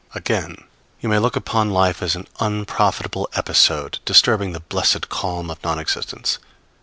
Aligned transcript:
Again, 0.15 0.63
you 0.99 1.09
may 1.09 1.19
look 1.19 1.35
upon 1.35 1.69
life 1.69 2.01
as 2.01 2.15
an 2.15 2.25
unprofitable 2.39 3.29
episode, 3.35 3.99
disturbing 4.03 4.51
the 4.51 4.59
blessed 4.59 5.09
calm 5.09 5.51
of 5.51 5.63
non 5.63 5.77
existence. 5.77 6.39